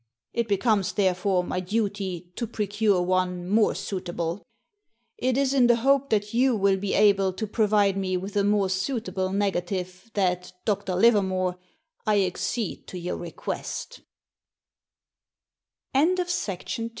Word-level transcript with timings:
It 0.33 0.47
becomes, 0.47 0.93
therefore, 0.93 1.43
my 1.43 1.59
duty 1.59 2.31
to 2.35 2.47
procure 2.47 3.03
one 3.03 3.47
more 3.47 3.75
suitable. 3.75 4.41
It 5.19 5.37
is 5.37 5.53
in 5.53 5.67
the 5.67 5.75
hope 5.75 6.09
that 6.09 6.33
you 6.33 6.55
will 6.55 6.77
be 6.77 6.95
able 6.95 7.31
to 7.33 7.45
provide 7.45 7.95
me 7.95 8.17
with 8.17 8.35
a 8.35 8.43
more 8.43 8.67
suitable 8.67 9.31
negative 9.31 10.09
that, 10.15 10.53
Dr. 10.65 10.95
Livermore, 10.95 11.59
I 12.07 12.21
accede 12.25 12.87
t 12.87 13.99